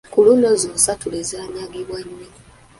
Ku 0.13 0.19
luno 0.25 0.49
zonsatule 0.61 1.19
zanyagibwa 1.29 1.99
nnyo. 2.05 2.27